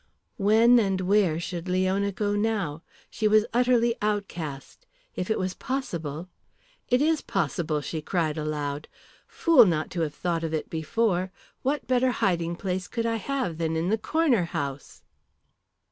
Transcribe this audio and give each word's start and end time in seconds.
When 0.37 0.79
and 0.79 1.01
where 1.01 1.39
should 1.39 1.69
Leona 1.69 2.11
go 2.11 2.35
now? 2.35 2.81
She 3.11 3.27
was 3.27 3.45
utterly 3.53 3.95
outcast. 4.01 4.87
If 5.15 5.29
it 5.29 5.37
was 5.37 5.53
possible 5.53 6.27
"It 6.87 7.03
is 7.03 7.21
possible," 7.21 7.81
she 7.81 8.01
cried 8.01 8.35
aloud. 8.35 8.87
"Fool 9.27 9.63
not 9.63 9.91
to 9.91 10.01
have 10.01 10.15
thought 10.15 10.43
of 10.43 10.55
it 10.55 10.71
before. 10.71 11.31
What 11.61 11.85
better 11.85 12.09
hiding 12.13 12.55
place 12.55 12.87
could 12.87 13.05
I 13.05 13.17
have 13.17 13.59
than 13.59 13.75
in 13.75 13.89
the 13.89 13.97
Corner 13.99 14.45
House!" 14.45 15.03